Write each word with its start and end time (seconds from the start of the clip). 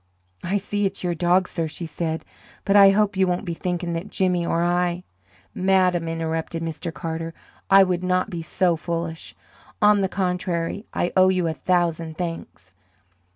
"I 0.43 0.57
see 0.57 0.87
it's 0.87 1.03
your 1.03 1.13
dog, 1.13 1.47
sir," 1.47 1.67
she 1.67 1.85
said, 1.85 2.25
"but 2.65 2.75
I 2.75 2.89
hope 2.89 3.15
you 3.15 3.27
won't 3.27 3.45
be 3.45 3.53
thinking 3.53 3.93
that 3.93 4.09
Jimmy 4.09 4.43
or 4.43 4.63
I" 4.63 5.03
"Madam," 5.53 6.07
interrupted 6.07 6.63
Mr. 6.63 6.91
Carter, 6.91 7.35
"I 7.69 7.83
could 7.83 8.03
not 8.03 8.31
be 8.31 8.41
so 8.41 8.75
foolish. 8.75 9.35
On 9.79 10.01
the 10.01 10.09
contrary, 10.09 10.87
I 10.91 11.13
owe 11.15 11.29
you 11.29 11.45
a 11.47 11.53
thousand 11.53 12.17
thanks." 12.17 12.73